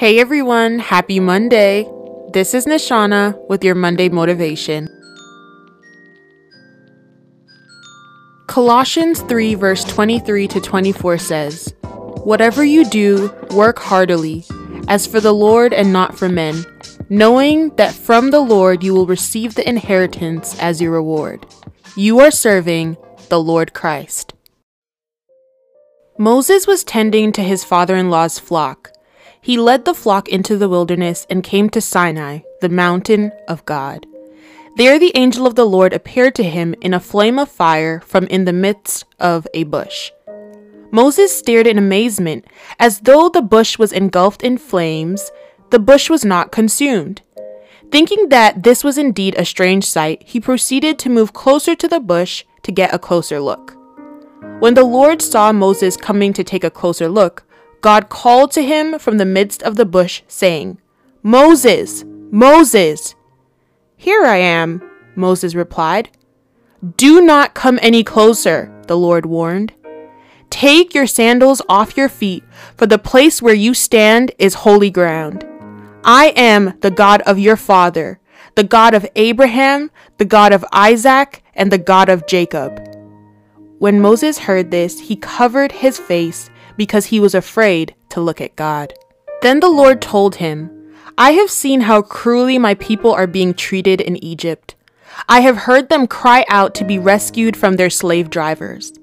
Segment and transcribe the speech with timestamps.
[0.00, 1.86] Hey everyone, happy Monday.
[2.32, 4.88] This is Nishana with your Monday motivation.
[8.46, 11.74] Colossians 3, verse 23 to 24 says,
[12.24, 14.46] Whatever you do, work heartily,
[14.88, 16.64] as for the Lord and not for men,
[17.10, 21.44] knowing that from the Lord you will receive the inheritance as your reward.
[21.94, 22.96] You are serving
[23.28, 24.32] the Lord Christ.
[26.16, 28.92] Moses was tending to his father in law's flock
[29.40, 34.06] he led the flock into the wilderness and came to Sinai, the mountain of God.
[34.76, 38.24] There the angel of the Lord appeared to him in a flame of fire from
[38.26, 40.12] in the midst of a bush.
[40.92, 42.46] Moses stared in amazement,
[42.78, 45.30] as though the bush was engulfed in flames.
[45.70, 47.22] The bush was not consumed.
[47.90, 52.00] Thinking that this was indeed a strange sight, he proceeded to move closer to the
[52.00, 53.76] bush to get a closer look.
[54.60, 57.44] When the Lord saw Moses coming to take a closer look,
[57.80, 60.78] God called to him from the midst of the bush, saying,
[61.22, 63.14] Moses, Moses!
[63.96, 64.82] Here I am,
[65.14, 66.10] Moses replied.
[66.96, 69.74] Do not come any closer, the Lord warned.
[70.48, 72.42] Take your sandals off your feet,
[72.76, 75.46] for the place where you stand is holy ground.
[76.02, 78.20] I am the God of your father,
[78.54, 82.86] the God of Abraham, the God of Isaac, and the God of Jacob.
[83.78, 86.50] When Moses heard this, he covered his face
[86.80, 88.94] because he was afraid to look at God.
[89.42, 94.00] Then the Lord told him, I have seen how cruelly my people are being treated
[94.00, 94.76] in Egypt.
[95.28, 98.94] I have heard them cry out to be rescued from their slave drivers.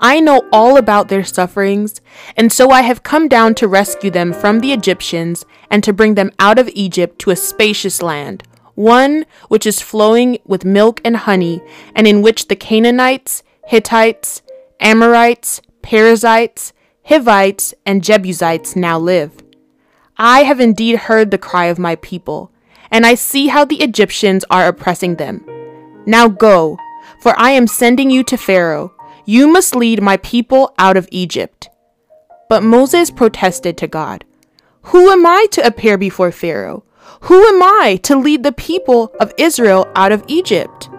[0.00, 2.00] I know all about their sufferings,
[2.34, 6.14] and so I have come down to rescue them from the Egyptians and to bring
[6.14, 8.42] them out of Egypt to a spacious land,
[8.74, 11.60] one which is flowing with milk and honey,
[11.94, 14.40] and in which the Canaanites, Hittites,
[14.80, 16.72] Amorites, Perizzites,
[17.08, 19.32] Hivites, and Jebusites now live.
[20.18, 22.52] I have indeed heard the cry of my people,
[22.90, 25.42] and I see how the Egyptians are oppressing them.
[26.04, 26.76] Now go,
[27.20, 28.92] for I am sending you to Pharaoh.
[29.24, 31.70] You must lead my people out of Egypt.
[32.50, 34.26] But Moses protested to God,
[34.82, 36.84] Who am I to appear before Pharaoh?
[37.22, 40.90] Who am I to lead the people of Israel out of Egypt?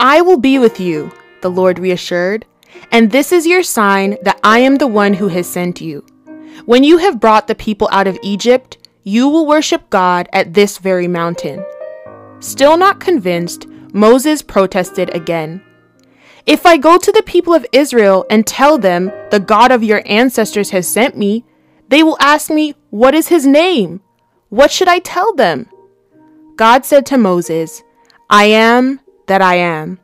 [0.00, 1.12] I will be with you,
[1.42, 2.44] the Lord reassured.
[2.90, 6.04] And this is your sign that I am the one who has sent you.
[6.64, 10.78] When you have brought the people out of Egypt, you will worship God at this
[10.78, 11.64] very mountain.
[12.40, 15.62] Still not convinced, Moses protested again.
[16.46, 20.02] If I go to the people of Israel and tell them, the God of your
[20.06, 21.44] ancestors has sent me,
[21.88, 24.00] they will ask me, What is his name?
[24.48, 25.68] What should I tell them?
[26.56, 27.82] God said to Moses,
[28.30, 30.00] I am that I am.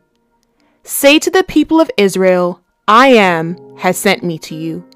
[0.83, 4.87] Say to the people of Israel, I am has sent me to you.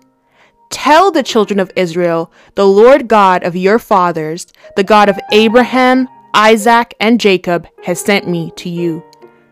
[0.68, 6.06] Tell the children of Israel, the Lord God of your fathers, the God of Abraham,
[6.34, 9.02] Isaac, and Jacob, has sent me to you.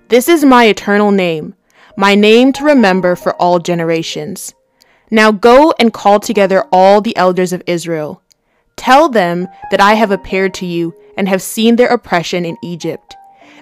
[0.08, 1.54] This is my eternal name,
[1.96, 4.54] my name to remember for all generations.
[5.10, 8.22] Now go and call together all the elders of Israel.
[8.76, 13.16] Tell them that I have appeared to you and have seen their oppression in Egypt.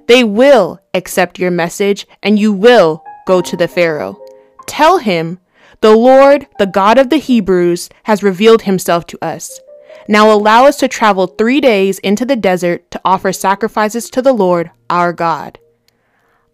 [0.09, 4.21] They will accept your message, and you will go to the Pharaoh.
[4.67, 5.39] Tell him,
[5.81, 9.61] The Lord, the God of the Hebrews, has revealed himself to us.
[10.09, 14.33] Now allow us to travel three days into the desert to offer sacrifices to the
[14.33, 15.59] Lord our God.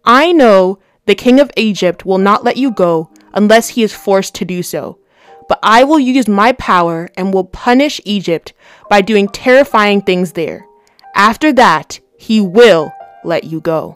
[0.05, 4.35] I know the king of Egypt will not let you go unless he is forced
[4.35, 4.97] to do so.
[5.47, 8.53] But I will use my power and will punish Egypt
[8.89, 10.65] by doing terrifying things there.
[11.15, 12.93] After that, he will
[13.23, 13.95] let you go.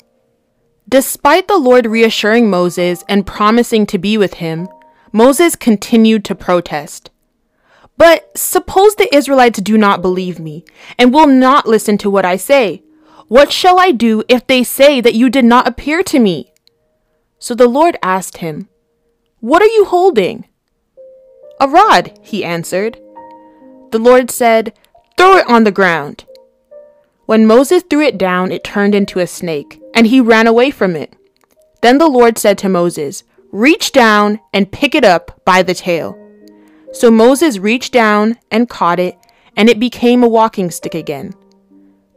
[0.87, 4.67] Despite the Lord reassuring Moses and promising to be with him,
[5.11, 7.09] Moses continued to protest.
[7.97, 10.65] But suppose the Israelites do not believe me
[10.97, 12.83] and will not listen to what I say.
[13.27, 16.51] What shall I do if they say that you did not appear to me?
[17.39, 18.67] So the Lord asked him,
[19.39, 20.45] What are you holding?
[21.59, 22.99] A rod, he answered.
[23.91, 24.73] The Lord said,
[25.17, 26.25] Throw it on the ground.
[27.25, 30.95] When Moses threw it down, it turned into a snake, and he ran away from
[30.95, 31.15] it.
[31.81, 36.19] Then the Lord said to Moses, Reach down and pick it up by the tail.
[36.91, 39.17] So Moses reached down and caught it,
[39.55, 41.33] and it became a walking stick again.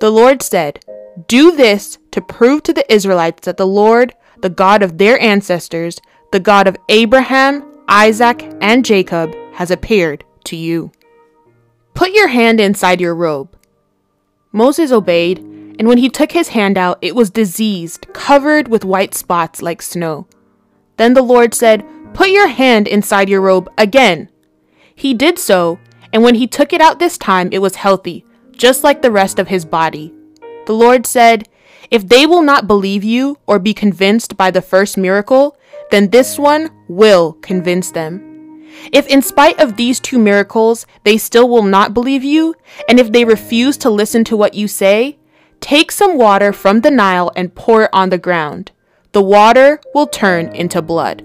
[0.01, 0.85] The Lord said,
[1.29, 6.01] Do this to prove to the Israelites that the Lord, the God of their ancestors,
[6.33, 10.93] the God of Abraham, Isaac, and Jacob, has appeared to you.
[11.95, 13.57] Put your hand inside your robe.
[14.53, 15.45] Moses obeyed,
[15.79, 19.81] and when he took his hand out, it was diseased, covered with white spots like
[19.81, 20.27] snow.
[20.97, 24.29] Then the Lord said, Put your hand inside your robe again.
[24.95, 25.79] He did so,
[26.13, 29.39] And when he took it out this time, it was healthy, just like the rest
[29.39, 30.13] of his body.
[30.67, 31.49] The Lord said,
[31.91, 35.57] If they will not believe you or be convinced by the first miracle,
[35.91, 38.25] then this one will convince them.
[38.93, 42.55] If, in spite of these two miracles, they still will not believe you,
[42.89, 45.19] and if they refuse to listen to what you say,
[45.61, 48.73] take some water from the Nile and pour it on the ground.
[49.13, 51.25] The water will turn into blood.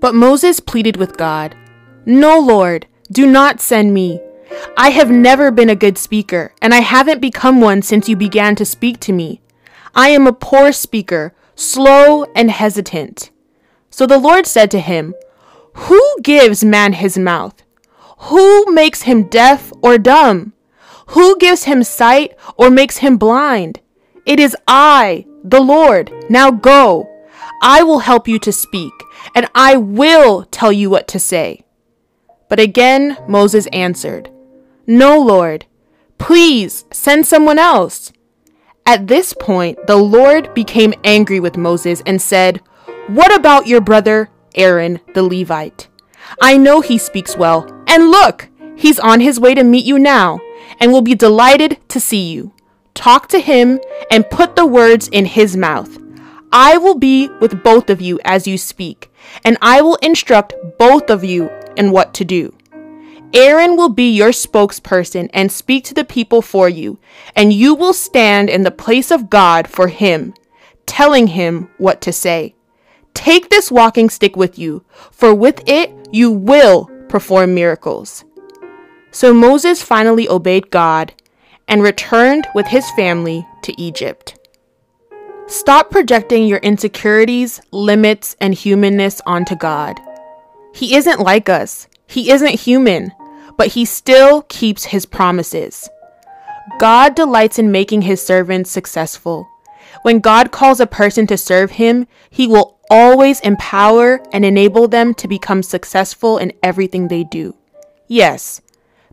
[0.00, 1.56] But Moses pleaded with God,
[2.06, 4.20] No, Lord, do not send me.
[4.76, 8.54] I have never been a good speaker, and I haven't become one since you began
[8.56, 9.40] to speak to me.
[9.94, 13.30] I am a poor speaker, slow and hesitant.
[13.90, 15.14] So the Lord said to him,
[15.74, 17.62] Who gives man his mouth?
[18.18, 20.52] Who makes him deaf or dumb?
[21.08, 23.80] Who gives him sight or makes him blind?
[24.26, 26.12] It is I, the Lord.
[26.28, 27.08] Now go.
[27.62, 28.92] I will help you to speak,
[29.34, 31.64] and I will tell you what to say.
[32.48, 34.30] But again Moses answered,
[34.86, 35.66] No, Lord.
[36.18, 38.12] Please send someone else.
[38.84, 42.60] At this point, the Lord became angry with Moses and said,
[43.06, 45.88] What about your brother Aaron the Levite?
[46.40, 50.40] I know he speaks well, and look, he's on his way to meet you now,
[50.80, 52.52] and will be delighted to see you.
[52.94, 53.80] Talk to him
[54.10, 55.98] and put the words in his mouth.
[56.52, 59.12] I will be with both of you as you speak,
[59.44, 62.54] and I will instruct both of you in what to do.
[63.34, 66.98] Aaron will be your spokesperson and speak to the people for you,
[67.36, 70.32] and you will stand in the place of God for him,
[70.86, 72.54] telling him what to say.
[73.12, 78.24] Take this walking stick with you, for with it you will perform miracles.
[79.10, 81.14] So Moses finally obeyed God
[81.66, 84.38] and returned with his family to Egypt.
[85.48, 89.98] Stop projecting your insecurities, limits, and humanness onto God.
[90.74, 93.12] He isn't like us, He isn't human,
[93.56, 95.88] but He still keeps His promises.
[96.78, 99.48] God delights in making His servants successful.
[100.02, 105.14] When God calls a person to serve Him, He will always empower and enable them
[105.14, 107.54] to become successful in everything they do.
[108.06, 108.60] Yes,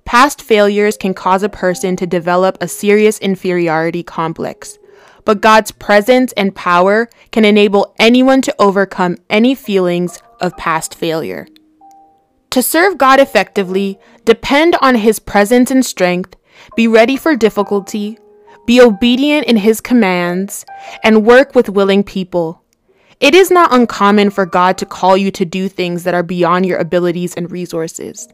[0.05, 4.77] past failures can cause a person to develop a serious inferiority complex
[5.25, 11.47] but God's presence and power can enable anyone to overcome any feelings of past failure.
[12.51, 16.35] To serve God effectively, depend on His presence and strength,
[16.75, 18.17] be ready for difficulty,
[18.65, 20.63] be obedient in His commands,
[21.03, 22.61] and work with willing people.
[23.19, 26.65] It is not uncommon for God to call you to do things that are beyond
[26.65, 28.27] your abilities and resources.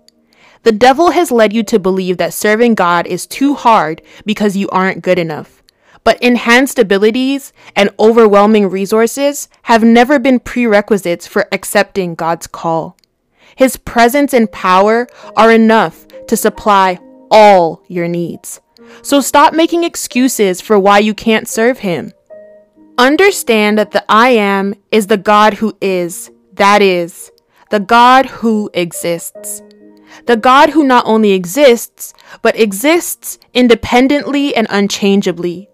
[0.64, 4.70] The devil has led you to believe that serving God is too hard because you
[4.70, 5.62] aren't good enough
[6.04, 12.98] but enhanced abilities and overwhelming resources have never been prerequisites for accepting God's call.
[13.56, 17.00] His presence and power are enough to supply
[17.30, 18.62] all your needs.
[19.04, 22.14] So stop making excuses for why you can't serve Him.
[22.98, 27.32] Understand that the I am is the God who is, that is,
[27.70, 29.62] the God who exists.
[30.26, 35.70] The God who not only exists, but exists independently and unchangeably.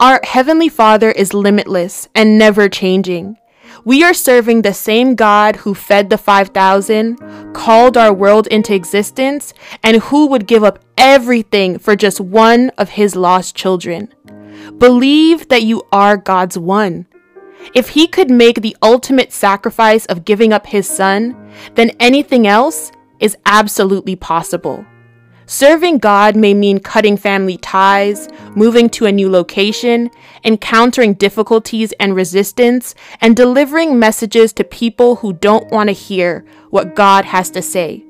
[0.00, 3.36] Our Heavenly Father is limitless and never changing.
[3.84, 9.52] We are serving the same God who fed the 5,000, called our world into existence,
[9.82, 14.12] and who would give up everything for just one of his lost children.
[14.78, 17.06] Believe that you are God's one.
[17.74, 21.36] If he could make the ultimate sacrifice of giving up his son,
[21.74, 24.84] then anything else is absolutely possible.
[25.46, 30.10] Serving God may mean cutting family ties, moving to a new location,
[30.44, 36.94] encountering difficulties and resistance, and delivering messages to people who don't want to hear what
[36.94, 38.04] God has to say.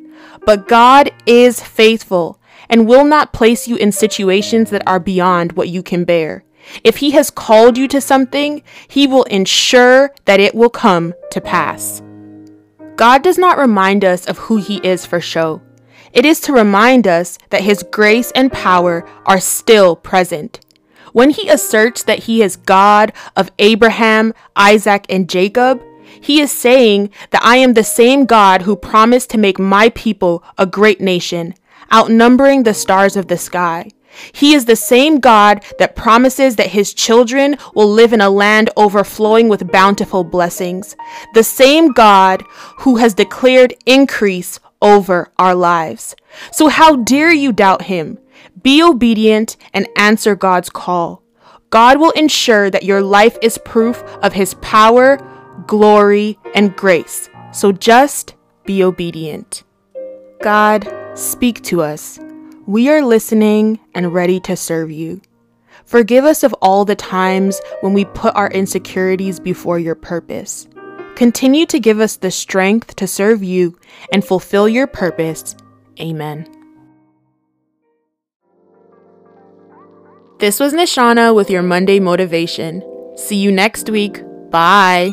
[0.44, 2.38] But God is faithful
[2.68, 6.44] and will not place you in situations that are beyond what you can bear.
[6.84, 11.40] If He has called you to something, He will ensure that it will come to
[11.40, 12.02] pass.
[13.02, 15.60] God does not remind us of who He is for show.
[16.12, 20.60] It is to remind us that His grace and power are still present.
[21.12, 25.82] When He asserts that He is God of Abraham, Isaac, and Jacob,
[26.20, 30.44] He is saying that I am the same God who promised to make my people
[30.56, 31.54] a great nation,
[31.92, 33.90] outnumbering the stars of the sky.
[34.32, 38.70] He is the same God that promises that his children will live in a land
[38.76, 40.96] overflowing with bountiful blessings.
[41.34, 42.42] The same God
[42.80, 46.14] who has declared increase over our lives.
[46.50, 48.18] So, how dare you doubt Him?
[48.62, 51.22] Be obedient and answer God's call.
[51.70, 55.18] God will ensure that your life is proof of His power,
[55.68, 57.30] glory, and grace.
[57.52, 59.62] So, just be obedient.
[60.40, 62.18] God, Speak to us.
[62.72, 65.20] We are listening and ready to serve you.
[65.84, 70.66] Forgive us of all the times when we put our insecurities before your purpose.
[71.14, 73.78] Continue to give us the strength to serve you
[74.10, 75.54] and fulfill your purpose.
[76.00, 76.48] Amen.
[80.38, 82.82] This was Nishana with your Monday motivation.
[83.18, 84.22] See you next week.
[84.50, 85.12] Bye.